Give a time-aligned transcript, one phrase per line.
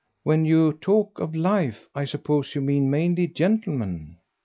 [0.23, 4.17] When you talk of 'life' I suppose you mean mainly gentlemen."